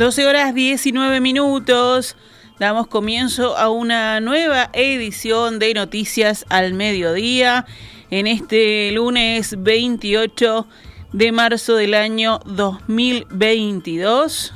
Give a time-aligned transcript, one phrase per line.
[0.00, 2.16] 12 horas 19 minutos.
[2.58, 7.66] Damos comienzo a una nueva edición de Noticias al Mediodía
[8.10, 10.66] en este lunes 28
[11.12, 14.54] de marzo del año 2022.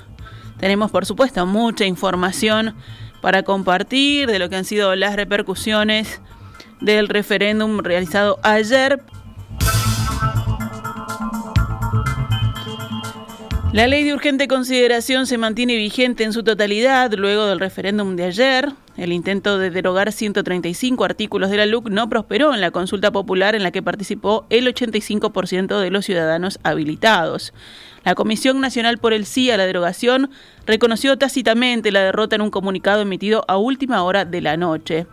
[0.59, 2.75] Tenemos, por supuesto, mucha información
[3.21, 6.23] para compartir de lo que han sido las repercusiones
[6.81, 9.03] del referéndum realizado ayer
[13.75, 18.23] La ley de urgente consideración se mantiene vigente en su totalidad luego del referéndum de
[18.23, 18.73] ayer.
[18.97, 23.57] El intento de derogar 135 artículos de la LUC no prosperó en la consulta popular
[23.57, 27.53] en la que participó el 85% de los ciudadanos habilitados.
[28.05, 30.31] La Comisión Nacional por el Sí a la derogación
[30.67, 35.09] reconoció tácitamente la derrota en un comunicado emitido a última hora de la noche.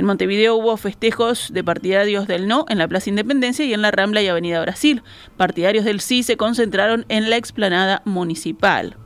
[0.00, 3.90] En Montevideo hubo festejos de partidarios del no en la Plaza Independencia y en la
[3.90, 5.02] Rambla y Avenida Brasil.
[5.36, 8.96] Partidarios del sí se concentraron en la explanada municipal.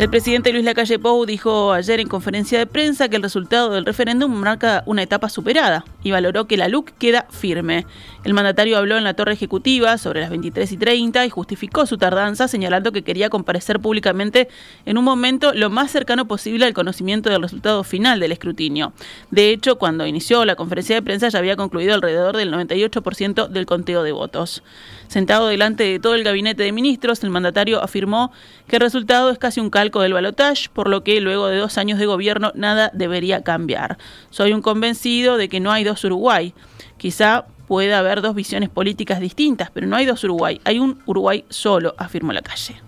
[0.00, 3.84] El presidente Luis Lacalle Pou dijo ayer en conferencia de prensa que el resultado del
[3.84, 7.84] referéndum marca una etapa superada y valoró que la LUC queda firme.
[8.24, 11.98] El mandatario habló en la torre ejecutiva sobre las 23 y 30 y justificó su
[11.98, 14.48] tardanza señalando que quería comparecer públicamente
[14.86, 18.94] en un momento lo más cercano posible al conocimiento del resultado final del escrutinio.
[19.30, 23.66] De hecho, cuando inició la conferencia de prensa ya había concluido alrededor del 98% del
[23.66, 24.62] conteo de votos.
[25.08, 28.32] Sentado delante de todo el gabinete de ministros, el mandatario afirmó
[28.66, 31.98] que el resultado es casi un del balotaje, por lo que luego de dos años
[31.98, 33.98] de gobierno nada debería cambiar.
[34.30, 36.54] Soy un convencido de que no hay dos Uruguay.
[36.98, 41.44] Quizá pueda haber dos visiones políticas distintas, pero no hay dos Uruguay, hay un Uruguay
[41.48, 42.80] solo, afirmó la calle.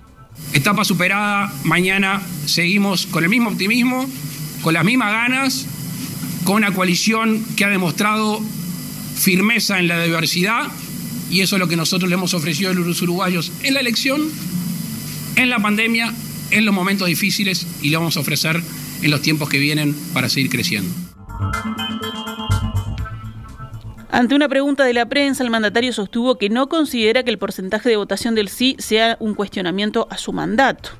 [0.52, 4.06] Etapa superada, mañana seguimos con el mismo optimismo,
[4.62, 5.66] con las mismas ganas,
[6.44, 8.40] con una coalición que ha demostrado
[9.16, 10.68] firmeza en la diversidad
[11.32, 14.20] y eso es lo que nosotros le hemos ofrecido a los uruguayos en la elección,
[15.36, 16.12] en la pandemia,
[16.52, 18.62] en los momentos difíciles y le vamos a ofrecer
[19.02, 20.90] en los tiempos que vienen para seguir creciendo.
[24.12, 27.88] Ante una pregunta de la prensa, el mandatario sostuvo que no considera que el porcentaje
[27.88, 30.90] de votación del sí sea un cuestionamiento a su mandato.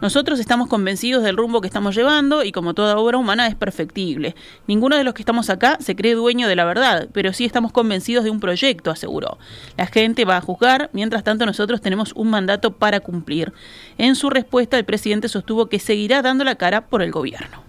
[0.00, 4.36] Nosotros estamos convencidos del rumbo que estamos llevando y como toda obra humana es perfectible.
[4.68, 7.72] Ninguno de los que estamos acá se cree dueño de la verdad, pero sí estamos
[7.72, 9.38] convencidos de un proyecto, aseguró.
[9.76, 13.52] La gente va a juzgar, mientras tanto nosotros tenemos un mandato para cumplir.
[13.98, 17.64] En su respuesta, el presidente sostuvo que seguirá dando la cara por el gobierno.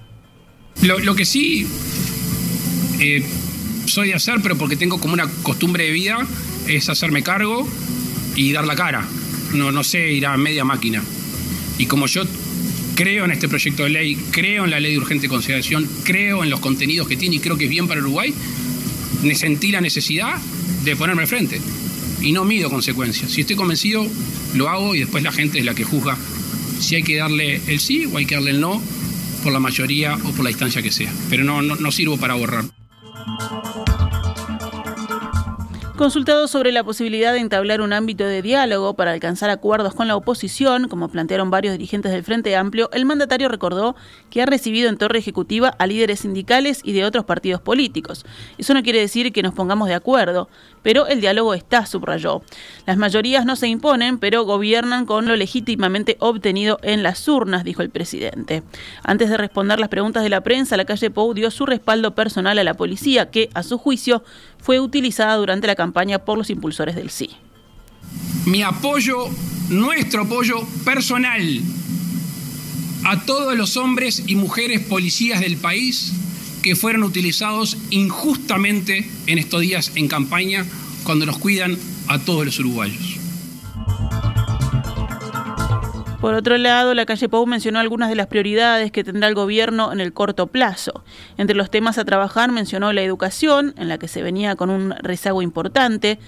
[0.84, 1.68] Lo, que sí
[3.00, 3.26] eh,
[3.92, 6.18] soy de hacer, pero porque tengo como una costumbre de vida,
[6.68, 7.68] es hacerme cargo
[8.36, 9.06] y dar la cara.
[9.54, 11.04] No, no sé ir a media máquina.
[11.78, 12.24] Y como yo
[12.96, 16.50] creo en este proyecto de ley, creo en la ley de urgente consideración, creo en
[16.50, 18.34] los contenidos que tiene y creo que es bien para Uruguay,
[19.24, 20.38] me sentí la necesidad
[20.84, 21.60] de ponerme frente.
[22.22, 23.32] Y no mido consecuencias.
[23.32, 24.08] Si estoy convencido,
[24.54, 26.18] lo hago y después la gente es la que juzga
[26.80, 28.82] si hay que darle el sí o hay que darle el no
[29.44, 31.12] por la mayoría o por la distancia que sea.
[31.30, 32.66] Pero no, no, no sirvo para borrar.
[33.28, 33.91] Música
[36.02, 40.16] Consultado sobre la posibilidad de entablar un ámbito de diálogo para alcanzar acuerdos con la
[40.16, 43.96] oposición, como plantearon varios dirigentes del Frente Amplio, el mandatario recordó
[44.32, 48.26] que ha recibido en torre ejecutiva a líderes sindicales y de otros partidos políticos.
[48.58, 50.50] Eso no quiere decir que nos pongamos de acuerdo,
[50.82, 52.42] pero el diálogo está, subrayó.
[52.88, 57.84] Las mayorías no se imponen, pero gobiernan con lo legítimamente obtenido en las urnas, dijo
[57.84, 58.64] el presidente.
[59.04, 62.58] Antes de responder las preguntas de la prensa, la calle Pou dio su respaldo personal
[62.58, 64.24] a la policía, que, a su juicio,
[64.62, 67.30] fue utilizada durante la campaña por los impulsores del sí.
[68.46, 69.28] Mi apoyo,
[69.70, 71.62] nuestro apoyo personal
[73.04, 76.14] a todos los hombres y mujeres policías del país
[76.62, 80.66] que fueron utilizados injustamente en estos días en campaña
[81.04, 81.78] cuando nos cuidan
[82.08, 83.18] a todos los uruguayos.
[86.22, 89.92] Por otro lado, la calle Pou mencionó algunas de las prioridades que tendrá el gobierno
[89.92, 91.04] en el corto plazo.
[91.40, 94.92] Entre los temas a trabajar mencionó la educación, en la que se venía con un
[95.00, 96.20] rezago importante,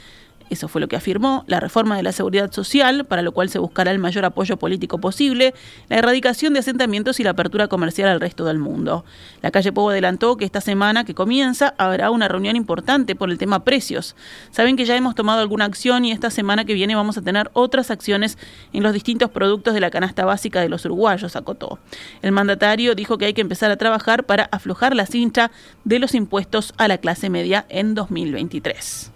[0.54, 3.60] eso fue lo que afirmó, la reforma de la seguridad social, para lo cual se
[3.60, 5.54] buscará el mayor apoyo político posible,
[5.90, 9.06] la erradicación de asentamientos y la apertura comercial al resto del mundo.
[9.42, 13.38] La calle Pogo adelantó que esta semana que comienza habrá una reunión importante por el
[13.38, 14.16] tema precios.
[14.52, 17.50] Saben que ya hemos tomado alguna acción y esta semana que viene vamos a tener
[17.54, 18.38] otras acciones
[18.72, 21.80] en los distintos productos de la canasta básica de los uruguayos, acotó.
[22.22, 25.52] El mandatario dijo que hay que empezar a trabajar para aflojar la cincha
[25.84, 29.12] de los impuestos a la clase media en 2023.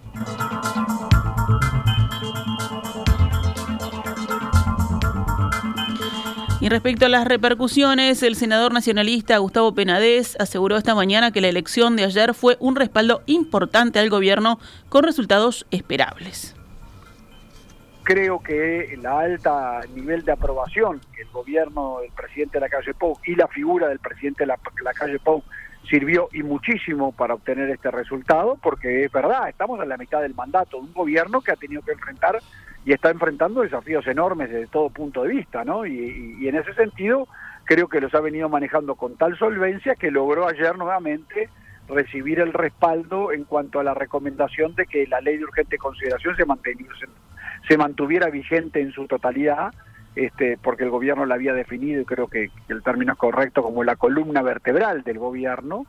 [6.68, 11.96] Respecto a las repercusiones, el senador nacionalista Gustavo Penadez aseguró esta mañana que la elección
[11.96, 14.58] de ayer fue un respaldo importante al gobierno
[14.90, 16.54] con resultados esperables.
[18.02, 22.92] Creo que el alta nivel de aprobación que el gobierno del presidente de la calle
[22.92, 25.42] Pou y la figura del presidente de la, la calle Pou
[25.88, 30.34] sirvió y muchísimo para obtener este resultado, porque es verdad, estamos en la mitad del
[30.34, 32.38] mandato de un gobierno que ha tenido que enfrentar
[32.84, 35.86] y está enfrentando desafíos enormes desde todo punto de vista, ¿no?
[35.86, 37.28] Y, en ese sentido
[37.64, 41.50] creo que los ha venido manejando con tal solvencia que logró ayer nuevamente
[41.86, 46.34] recibir el respaldo en cuanto a la recomendación de que la ley de urgente consideración
[46.36, 46.44] se,
[47.68, 49.72] se mantuviera vigente en su totalidad,
[50.16, 53.84] este, porque el gobierno la había definido, y creo que el término es correcto, como
[53.84, 55.86] la columna vertebral del gobierno,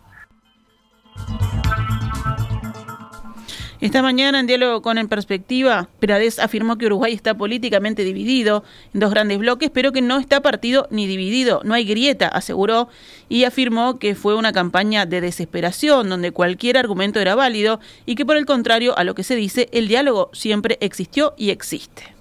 [3.82, 9.00] Esta mañana, en diálogo con En Perspectiva, Perades afirmó que Uruguay está políticamente dividido en
[9.00, 12.90] dos grandes bloques, pero que no está partido ni dividido, no hay grieta, aseguró,
[13.30, 18.26] y afirmó que fue una campaña de desesperación, donde cualquier argumento era válido, y que
[18.26, 22.19] por el contrario a lo que se dice, el diálogo siempre existió y existe.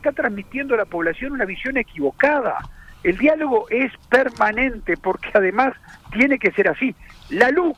[0.00, 2.56] Está transmitiendo a la población una visión equivocada.
[3.02, 5.74] El diálogo es permanente porque además
[6.10, 6.94] tiene que ser así.
[7.28, 7.76] La LUC,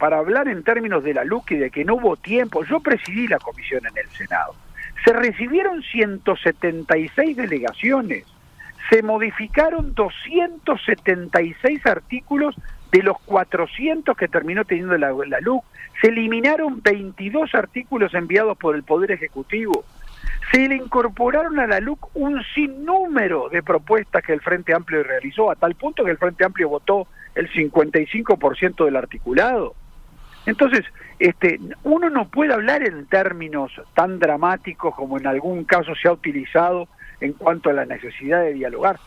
[0.00, 3.28] para hablar en términos de la LUC y de que no hubo tiempo, yo presidí
[3.28, 4.56] la comisión en el Senado.
[5.04, 8.24] Se recibieron 176 delegaciones,
[8.90, 12.56] se modificaron 276 artículos
[12.90, 15.64] de los 400 que terminó teniendo la, la LUC,
[16.00, 19.84] se eliminaron 22 artículos enviados por el Poder Ejecutivo,
[20.52, 25.50] se le incorporaron a la LUC un sinnúmero de propuestas que el Frente Amplio realizó,
[25.50, 29.74] a tal punto que el Frente Amplio votó el 55% del articulado.
[30.44, 30.84] Entonces,
[31.18, 36.12] este, uno no puede hablar en términos tan dramáticos como en algún caso se ha
[36.12, 36.86] utilizado
[37.20, 38.98] en cuanto a la necesidad de dialogar.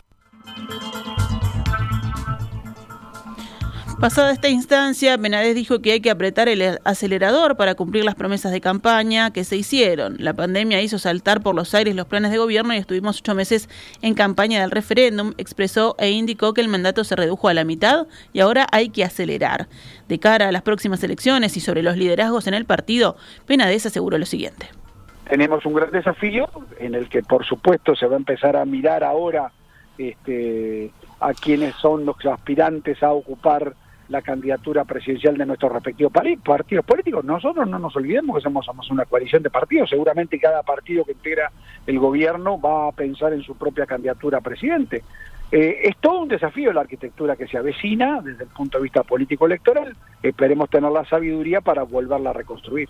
[4.00, 8.52] Pasada esta instancia, Benadés dijo que hay que apretar el acelerador para cumplir las promesas
[8.52, 10.16] de campaña que se hicieron.
[10.18, 13.70] La pandemia hizo saltar por los aires los planes de gobierno y estuvimos ocho meses
[14.02, 18.06] en campaña del referéndum, expresó e indicó que el mandato se redujo a la mitad
[18.34, 19.66] y ahora hay que acelerar.
[20.08, 23.16] De cara a las próximas elecciones y sobre los liderazgos en el partido,
[23.48, 24.68] Benadés aseguró lo siguiente.
[25.26, 29.02] Tenemos un gran desafío en el que por supuesto se va a empezar a mirar
[29.02, 29.52] ahora
[29.96, 33.74] este, a quienes son los aspirantes a ocupar
[34.08, 37.24] la candidatura presidencial de nuestros respectivos partidos políticos.
[37.24, 39.90] Nosotros no nos olvidemos que somos, somos una coalición de partidos.
[39.90, 41.50] Seguramente cada partido que integra
[41.86, 45.02] el gobierno va a pensar en su propia candidatura a presidente.
[45.52, 49.02] Eh, es todo un desafío la arquitectura que se avecina desde el punto de vista
[49.02, 49.96] político-electoral.
[50.22, 52.88] Esperemos tener la sabiduría para volverla a reconstruir.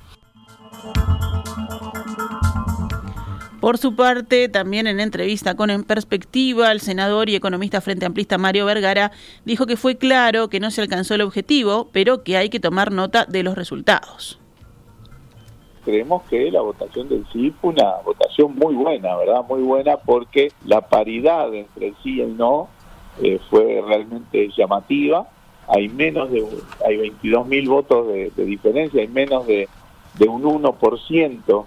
[3.67, 8.39] Por su parte, también en entrevista con En Perspectiva, el senador y economista frente amplista
[8.39, 9.11] Mario Vergara
[9.45, 12.93] dijo que fue claro que no se alcanzó el objetivo, pero que hay que tomar
[12.93, 14.39] nota de los resultados.
[15.85, 19.45] Creemos que la votación del sí fue una votación muy buena, ¿verdad?
[19.49, 22.69] Muy buena porque la paridad entre el sí y el no
[23.21, 25.29] eh, fue realmente llamativa.
[25.67, 26.47] Hay menos de,
[26.87, 29.69] hay 22 mil votos de, de diferencia, hay menos de
[30.19, 31.67] de un 1%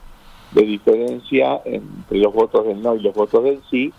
[0.52, 3.94] de diferencia entre los votos del no y los votos del sí,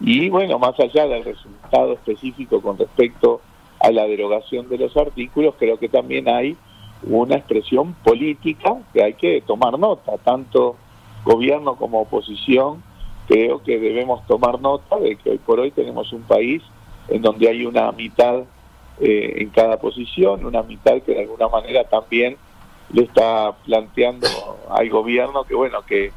[0.00, 3.40] y bueno, más allá del resultado específico con respecto
[3.80, 6.56] a la derogación de los artículos, creo que también hay
[7.04, 10.76] una expresión política que hay que tomar nota, tanto
[11.24, 12.82] gobierno como oposición,
[13.26, 16.62] creo que debemos tomar nota de que hoy por hoy tenemos un país
[17.08, 18.44] en donde hay una mitad
[19.00, 22.36] eh, en cada posición, una mitad que de alguna manera también
[22.92, 24.28] le está planteando
[24.70, 26.12] al gobierno que bueno que,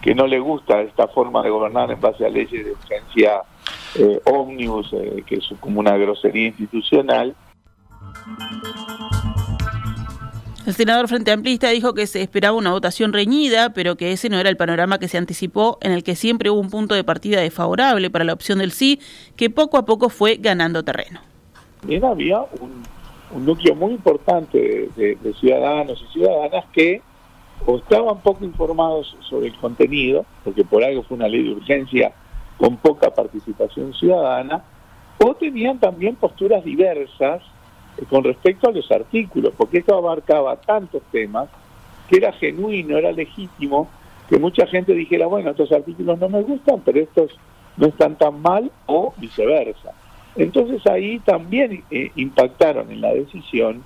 [0.00, 3.42] que no le gusta esta forma de gobernar en base a leyes de urgencia
[3.94, 7.34] eh, ómnibus, eh, que es como una grosería institucional.
[10.64, 14.38] El senador Frente Amplista dijo que se esperaba una votación reñida, pero que ese no
[14.38, 17.40] era el panorama que se anticipó, en el que siempre hubo un punto de partida
[17.40, 19.00] desfavorable para la opción del sí,
[19.36, 21.20] que poco a poco fue ganando terreno.
[21.82, 22.82] Bien, había un,
[23.40, 27.02] núcleo muy importante de, ciudadanos y ciudadanas que
[27.64, 32.12] o estaban poco informados sobre el contenido, porque por algo fue una ley de urgencia
[32.56, 34.64] con poca participación ciudadana,
[35.18, 37.42] o tenían también posturas diversas
[38.10, 41.48] con respecto a los artículos, porque esto abarcaba tantos temas
[42.08, 43.88] que era genuino, era legítimo
[44.28, 47.30] que mucha gente dijera, bueno, estos artículos no me gustan, pero estos
[47.76, 49.92] no están tan mal, o viceversa.
[50.36, 53.84] Entonces ahí también eh, impactaron en la decisión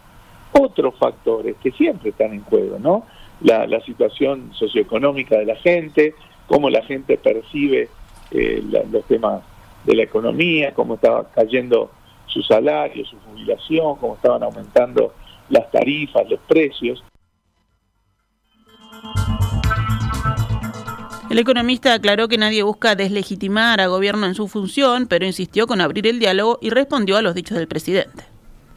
[0.53, 3.05] otros factores que siempre están en juego, ¿no?
[3.41, 6.15] La, situación socioeconómica de la gente,
[6.47, 7.89] cómo la gente percibe
[8.31, 9.43] eh, los temas
[9.85, 11.91] de la economía, cómo estaba cayendo
[12.27, 15.13] su salario, su jubilación, cómo estaban aumentando
[15.51, 17.05] las tarifas, los precios.
[21.37, 25.83] El economista aclaró que nadie busca deslegitimar a gobierno en su función, pero insistió con
[25.83, 28.25] abrir el diálogo y respondió a los dichos del presidente.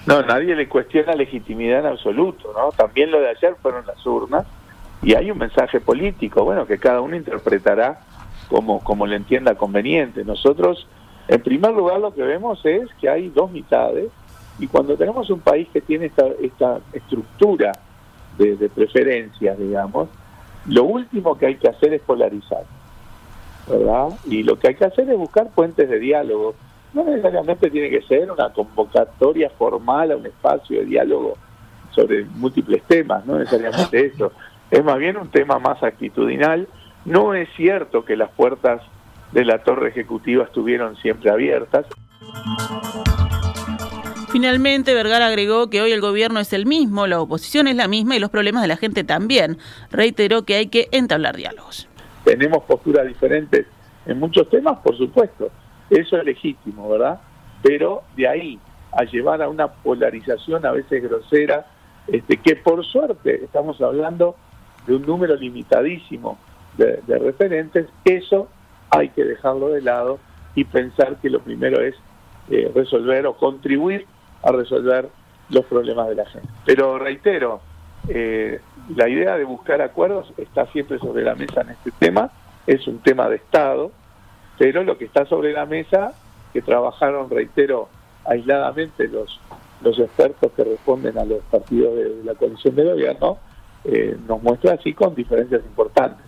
[0.05, 2.73] No, nadie le cuestiona legitimidad en absoluto, ¿no?
[2.73, 4.45] También lo de ayer fueron las urnas
[5.01, 8.01] y hay un mensaje político, bueno, que cada uno interpretará
[8.49, 10.25] como, como le entienda conveniente.
[10.25, 10.85] Nosotros
[11.29, 14.09] en primer lugar, lo que vemos es que hay dos mitades
[14.59, 17.71] y cuando tenemos un país que tiene esta, esta estructura
[18.37, 20.09] de, preferencias, digamos,
[20.69, 22.63] lo último que hay que hacer es polarizar,
[23.67, 24.09] ¿verdad?
[24.25, 26.55] Y lo que hay que hacer es buscar puentes de diálogo.
[26.93, 31.37] No necesariamente tiene que ser una convocatoria formal a un espacio de diálogo
[31.91, 34.31] sobre múltiples temas, no necesariamente eso.
[34.69, 36.67] Es más bien un tema más actitudinal.
[37.05, 38.81] No es cierto que las puertas
[39.31, 41.85] de la torre ejecutiva estuvieron siempre abiertas.
[44.31, 48.15] Finalmente, Vergara agregó que hoy el gobierno es el mismo, la oposición es la misma
[48.15, 49.57] y los problemas de la gente también.
[49.89, 51.89] Reiteró que hay que entablar diálogos.
[52.25, 53.65] Tenemos posturas diferentes
[54.05, 55.49] en muchos temas, por supuesto.
[55.89, 57.19] Eso es legítimo, ¿verdad?
[57.63, 58.59] Pero de ahí
[58.91, 61.65] a llevar a una polarización a veces grosera,
[62.07, 64.35] este, que por suerte estamos hablando
[64.85, 66.37] de un número limitadísimo
[66.77, 68.47] de, referentes, eso
[68.91, 70.19] hay que dejarlo de lado
[70.55, 71.95] y pensar que lo primero es
[72.49, 74.05] eh, resolver o contribuir
[74.43, 75.09] a resolver
[75.49, 76.47] los problemas de la gente.
[76.65, 77.61] Pero reitero,
[78.07, 78.59] eh,
[78.95, 82.31] la idea de buscar acuerdos está siempre sobre la mesa en este tema,
[82.65, 83.91] es un tema de Estado,
[84.57, 86.13] pero lo que está sobre la mesa,
[86.53, 87.89] que trabajaron, reitero,
[88.25, 89.39] aisladamente los,
[89.81, 93.37] los expertos que responden a los partidos de, la coalición de gobierno,
[93.85, 96.25] eh, nos muestra así con diferencias importantes.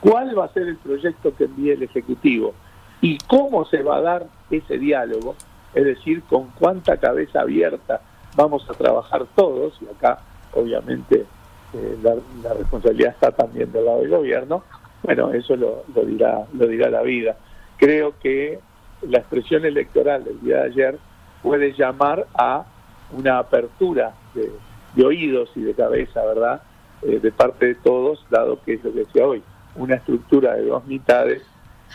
[0.00, 2.54] Cuál va a ser el proyecto que envíe el Ejecutivo
[3.00, 5.34] y cómo se va a dar ese diálogo,
[5.74, 8.00] es decir, con cuánta cabeza abierta
[8.36, 10.20] vamos a trabajar todos, y acá
[10.54, 11.24] obviamente
[11.74, 14.62] eh, la, responsabilidad está también del lado del gobierno,
[15.02, 17.36] bueno, eso lo, dirá, lo dirá la vida.
[17.76, 18.60] Creo que
[19.02, 20.98] la expresión electoral del día de ayer
[21.42, 22.64] puede llamar a
[23.12, 24.52] una apertura de,
[25.04, 26.62] oídos y de cabeza, ¿verdad?,
[27.02, 29.42] eh, de parte de todos, dado que es lo que decía hoy
[29.74, 31.42] una estructura de dos mitades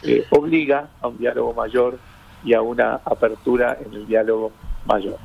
[0.03, 1.97] eh, obliga a un diálogo mayor
[2.47, 4.53] y a una apertura en el diálogo
[4.85, 5.17] mayor.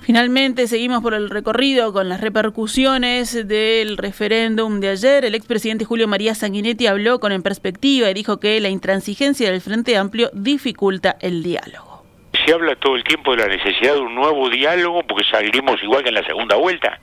[0.00, 5.24] Finalmente seguimos por el recorrido con las repercusiones del referéndum de ayer.
[5.24, 9.62] El expresidente Julio María Sanguinetti habló con En Perspectiva y dijo que la intransigencia del
[9.62, 12.04] Frente Amplio dificulta el diálogo.
[12.44, 16.02] Se habla todo el tiempo de la necesidad de un nuevo diálogo porque salimos igual
[16.02, 17.00] que en la segunda vuelta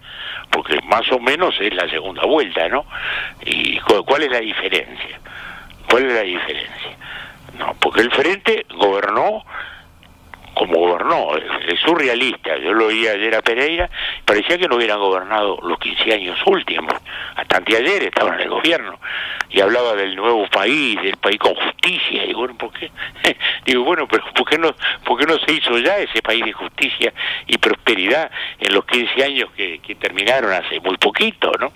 [0.51, 2.86] porque más o menos es la segunda vuelta, ¿no?
[3.45, 5.19] ¿Y cuál es la diferencia?
[5.91, 6.98] ¿Cuál es la diferencia?
[7.60, 9.43] No, porque el Frente gobernó
[10.53, 12.57] como gobernó, es surrealista.
[12.57, 13.89] Yo lo oí ayer a Pereira,
[14.25, 16.93] parecía que no hubieran gobernado los 15 años últimos.
[17.36, 19.00] Hasta anteayer estaban en el gobierno
[19.50, 22.25] y hablaba del nuevo país, del país con justicia.
[22.25, 22.91] Y bueno, ¿por qué?
[23.65, 26.53] Digo, bueno, pero ¿por qué, no, ¿por qué no se hizo ya ese país de
[26.53, 27.13] justicia
[27.48, 28.29] y prosperidad
[28.60, 31.71] en los 15 años que, que terminaron hace muy poquito, ¿no?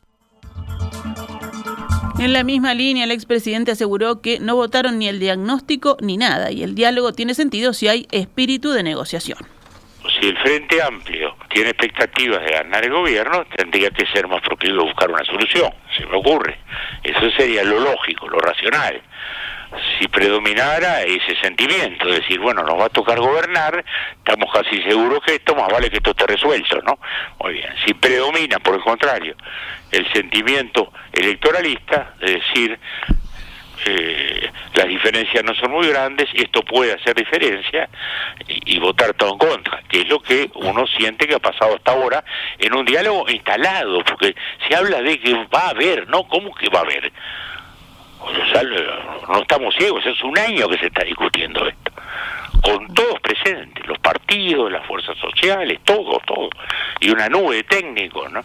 [2.17, 6.49] En la misma línea, el expresidente aseguró que no votaron ni el diagnóstico ni nada
[6.49, 9.37] y el diálogo tiene sentido si hay espíritu de negociación.
[10.19, 14.81] Si el Frente Amplio tiene expectativas de ganar el gobierno, tendría que ser más proclive
[14.81, 16.57] buscar una solución, se me ocurre.
[17.03, 19.01] Eso sería lo lógico, lo racional
[19.99, 23.83] si predominara ese sentimiento, de decir, bueno, nos va a tocar gobernar,
[24.17, 26.99] estamos casi seguros que esto, más vale que esto esté resuelto, ¿no?
[27.39, 29.35] Muy bien, si predomina, por el contrario,
[29.91, 32.79] el sentimiento electoralista, de decir,
[33.87, 37.87] eh, las diferencias no son muy grandes, esto puede hacer diferencia
[38.47, 41.91] y, votar todo en contra, que es lo que uno siente que ha pasado hasta
[41.91, 42.23] ahora
[42.57, 44.35] en un diálogo instalado, porque
[44.67, 46.27] se habla de que va a haber, ¿no?
[46.27, 47.11] ¿Cómo que va a haber?
[49.27, 51.91] No estamos ciegos, es un año que se está discutiendo esto,
[52.63, 56.49] con todos presentes, los partidos, las fuerzas sociales, todo, todo,
[56.99, 58.41] y una nube de técnicos, ¿no?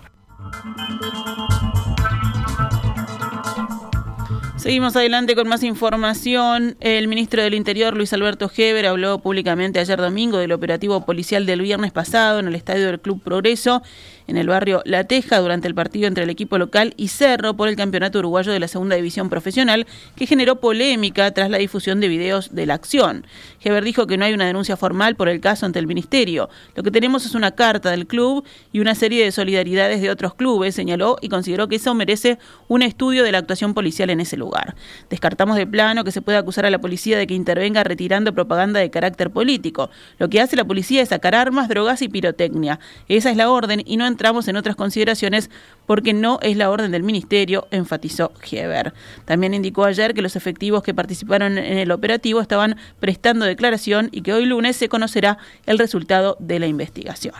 [4.57, 6.77] Seguimos adelante con más información.
[6.81, 11.63] El ministro del Interior, Luis Alberto Heber, habló públicamente ayer domingo del operativo policial del
[11.63, 13.83] viernes pasado en el estadio del Club Progreso
[14.31, 17.69] en el barrio La Teja durante el partido entre el equipo local y Cerro por
[17.69, 22.07] el Campeonato Uruguayo de la Segunda División Profesional, que generó polémica tras la difusión de
[22.07, 23.27] videos de la acción.
[23.61, 26.49] Heber dijo que no hay una denuncia formal por el caso ante el Ministerio.
[26.77, 30.35] Lo que tenemos es una carta del club y una serie de solidaridades de otros
[30.35, 34.37] clubes, señaló, y consideró que eso merece un estudio de la actuación policial en ese
[34.37, 34.77] lugar.
[35.11, 38.79] Descartamos de plano que se pueda acusar a la policía de que intervenga retirando propaganda
[38.79, 39.91] de carácter político.
[40.19, 42.79] Lo que hace la policía es sacar armas, drogas y pirotecnia.
[43.09, 45.49] Esa es la orden y no entramos en otras consideraciones
[45.87, 48.93] porque no es la orden del Ministerio, enfatizó Heber.
[49.25, 54.21] También indicó ayer que los efectivos que participaron en el operativo estaban prestando declaración y
[54.21, 57.33] que hoy lunes se conocerá el resultado de la investigación.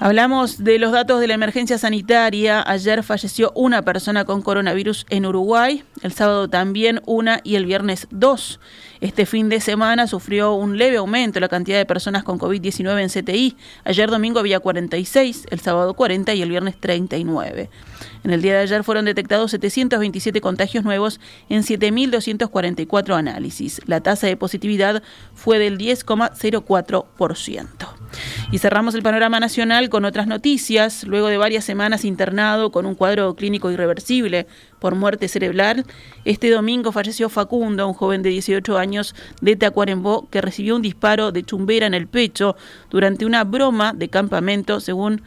[0.00, 2.62] Hablamos de los datos de la emergencia sanitaria.
[2.64, 8.06] Ayer falleció una persona con coronavirus en Uruguay, el sábado también una y el viernes
[8.12, 8.60] dos.
[9.00, 13.08] Este fin de semana sufrió un leve aumento la cantidad de personas con COVID-19 en
[13.08, 13.56] CTI.
[13.84, 17.68] Ayer domingo había 46, el sábado 40 y el viernes 39.
[18.24, 23.80] En el día de ayer fueron detectados 727 contagios nuevos en 7.244 análisis.
[23.86, 25.02] La tasa de positividad
[25.34, 27.98] fue del 10,04%.
[28.50, 31.04] Y cerramos el panorama nacional con otras noticias.
[31.04, 34.46] Luego de varias semanas internado con un cuadro clínico irreversible
[34.78, 35.84] por muerte cerebral,
[36.24, 41.32] este domingo falleció Facundo, un joven de 18 años de Tacuarembó que recibió un disparo
[41.32, 42.56] de chumbera en el pecho
[42.90, 45.22] durante una broma de campamento, según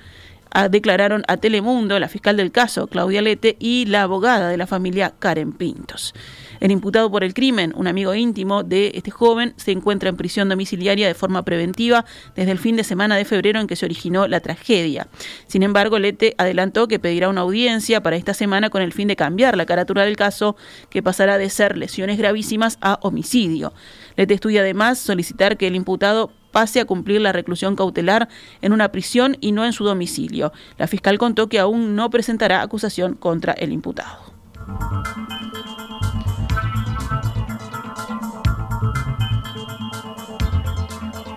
[0.69, 5.13] declararon a Telemundo la fiscal del caso, Claudia Lete, y la abogada de la familia,
[5.17, 6.13] Karen Pintos.
[6.62, 10.47] El imputado por el crimen, un amigo íntimo de este joven, se encuentra en prisión
[10.47, 14.28] domiciliaria de forma preventiva desde el fin de semana de febrero en que se originó
[14.28, 15.08] la tragedia.
[15.47, 19.15] Sin embargo, Lete adelantó que pedirá una audiencia para esta semana con el fin de
[19.15, 20.56] cambiar la caratura del caso,
[20.91, 23.74] que pasará de ser lesiones gravísimas a homicidio.
[24.15, 28.30] Lete estudia además solicitar que el imputado pase a cumplir la reclusión cautelar
[28.62, 30.52] en una prisión y no en su domicilio.
[30.78, 34.32] La fiscal contó que aún no presentará acusación contra el imputado.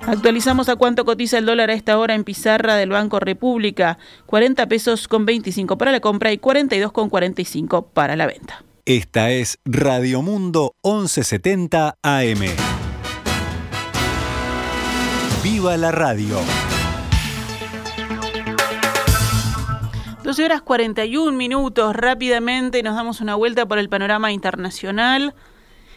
[0.06, 3.98] Actualizamos a cuánto cotiza el dólar a esta hora en pizarra del Banco República.
[4.26, 8.62] 40 pesos con 25 para la compra y 42 con 45 para la venta.
[8.84, 12.40] Esta es Radio Mundo 1170 AM.
[15.42, 16.38] ¡Viva la radio!
[20.22, 21.96] 12 horas 41 minutos.
[21.96, 25.34] Rápidamente nos damos una vuelta por el panorama internacional.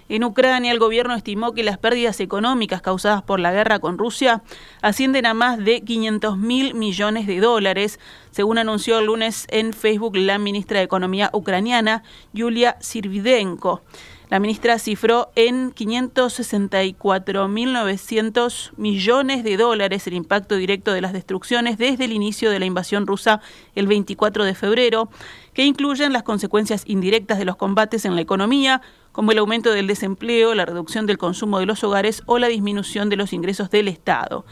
[0.09, 4.41] En Ucrania, el gobierno estimó que las pérdidas económicas causadas por la guerra con Rusia
[4.81, 7.99] ascienden a más de 500 mil millones de dólares,
[8.31, 13.81] según anunció el lunes en Facebook la ministra de Economía ucraniana, Yulia Sirvidenko.
[14.29, 22.03] La ministra cifró en 564.900 millones de dólares el impacto directo de las destrucciones desde
[22.03, 23.39] el inicio de la invasión rusa
[23.73, 25.09] el 24 de febrero,
[25.53, 28.81] que incluyen las consecuencias indirectas de los combates en la economía,
[29.13, 33.07] como el aumento del desempleo, la reducción del consumo de los hogares o la disminución
[33.07, 34.45] de los ingresos del Estado.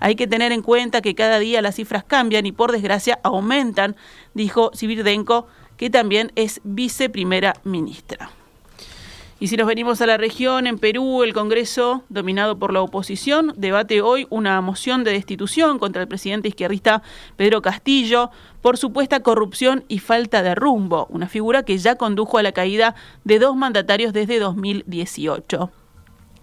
[0.00, 3.94] Hay que tener en cuenta que cada día las cifras cambian y por desgracia aumentan,
[4.34, 8.32] dijo Sibirdenko, que también es viceprimera ministra.
[9.42, 13.54] Y si nos venimos a la región, en Perú, el Congreso, dominado por la oposición,
[13.56, 17.02] debate hoy una moción de destitución contra el presidente izquierdista
[17.36, 22.42] Pedro Castillo por supuesta corrupción y falta de rumbo, una figura que ya condujo a
[22.42, 25.70] la caída de dos mandatarios desde 2018.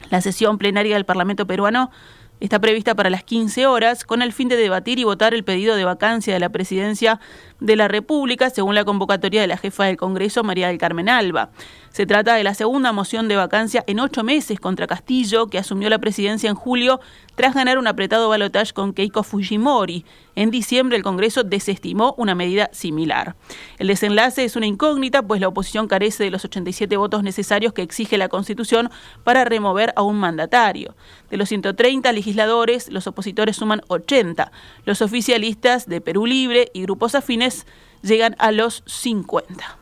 [0.10, 1.92] La sesión plenaria del Parlamento peruano
[2.40, 5.76] está prevista para las 15 horas con el fin de debatir y votar el pedido
[5.76, 7.20] de vacancia de la presidencia
[7.60, 11.50] de la República, según la convocatoria de la jefa del Congreso, María del Carmen Alba.
[11.90, 15.90] Se trata de la segunda moción de vacancia en ocho meses contra Castillo, que asumió
[15.90, 17.00] la presidencia en julio
[17.36, 20.06] tras ganar un apretado balotaje con Keiko Fujimori.
[20.38, 23.36] En diciembre el Congreso desestimó una medida similar.
[23.80, 27.82] El desenlace es una incógnita, pues la oposición carece de los 87 votos necesarios que
[27.82, 28.92] exige la Constitución
[29.24, 30.96] para remover a un mandatario.
[31.32, 34.52] De los 130 legisladores, los opositores suman 80.
[34.86, 37.66] Los oficialistas de Perú Libre y grupos afines
[38.04, 39.80] llegan a los 50.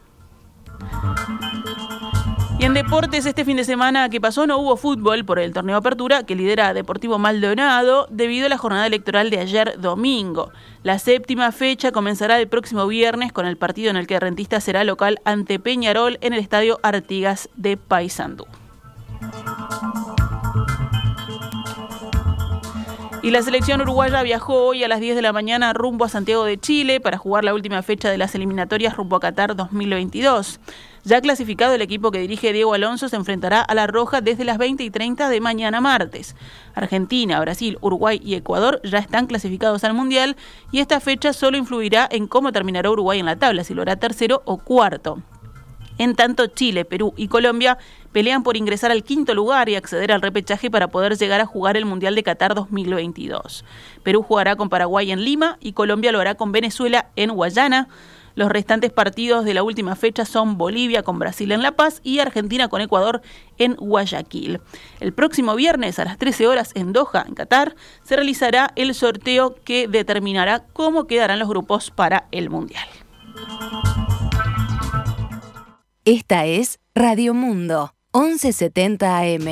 [2.57, 5.75] Y en deportes, este fin de semana que pasó no hubo fútbol por el torneo
[5.75, 10.51] Apertura que lidera Deportivo Maldonado debido a la jornada electoral de ayer domingo.
[10.81, 14.85] La séptima fecha comenzará el próximo viernes con el partido en el que Rentista será
[14.85, 18.45] local ante Peñarol en el estadio Artigas de Paysandú.
[23.21, 26.45] Y la selección uruguaya viajó hoy a las 10 de la mañana rumbo a Santiago
[26.45, 30.59] de Chile para jugar la última fecha de las eliminatorias rumbo a Qatar 2022.
[31.05, 34.57] Ya clasificado el equipo que dirige Diego Alonso se enfrentará a La Roja desde las
[34.57, 36.35] 20 y 30 de mañana martes.
[36.73, 40.35] Argentina, Brasil, Uruguay y Ecuador ya están clasificados al Mundial
[40.71, 43.97] y esta fecha solo influirá en cómo terminará Uruguay en la tabla, si lo hará
[43.97, 45.21] tercero o cuarto.
[45.99, 47.77] En tanto, Chile, Perú y Colombia
[48.11, 51.77] pelean por ingresar al quinto lugar y acceder al repechaje para poder llegar a jugar
[51.77, 53.63] el Mundial de Qatar 2022.
[54.01, 57.89] Perú jugará con Paraguay en Lima y Colombia lo hará con Venezuela en Guayana.
[58.35, 62.19] Los restantes partidos de la última fecha son Bolivia con Brasil en La Paz y
[62.19, 63.21] Argentina con Ecuador
[63.57, 64.61] en Guayaquil.
[64.99, 69.55] El próximo viernes a las 13 horas en Doha, en Qatar, se realizará el sorteo
[69.63, 72.87] que determinará cómo quedarán los grupos para el Mundial.
[76.03, 79.49] Esta es Radio Mundo, 1170 AM.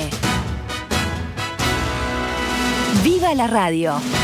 [3.02, 4.23] ¡Viva la radio!